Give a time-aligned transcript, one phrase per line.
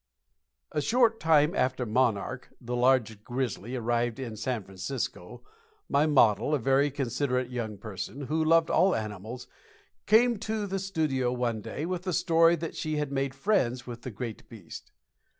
[0.71, 5.43] A short time after "Monarch," the large grizzly, arrived in San Francisco,
[5.87, 9.45] my model, a very considerate young person, who loved all animals,
[10.07, 14.01] came to the studio one day with the story that she had made friends with
[14.01, 14.91] the great beast.